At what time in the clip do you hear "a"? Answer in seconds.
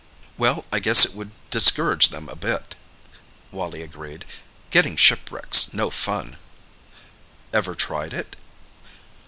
2.27-2.35